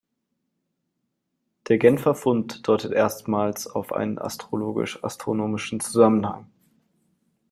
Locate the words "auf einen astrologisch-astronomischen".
3.67-5.79